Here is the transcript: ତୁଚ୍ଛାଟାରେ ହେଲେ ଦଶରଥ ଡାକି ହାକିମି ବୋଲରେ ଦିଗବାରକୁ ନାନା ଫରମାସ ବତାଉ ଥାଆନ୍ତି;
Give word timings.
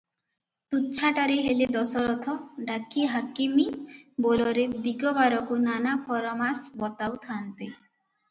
ତୁଚ୍ଛାଟାରେ 0.73 1.33
ହେଲେ 1.47 1.65
ଦଶରଥ 1.73 2.33
ଡାକି 2.69 3.03
ହାକିମି 3.11 3.67
ବୋଲରେ 4.27 4.65
ଦିଗବାରକୁ 4.87 5.59
ନାନା 5.69 5.93
ଫରମାସ 6.07 6.75
ବତାଉ 6.85 7.23
ଥାଆନ୍ତି; 7.27 7.69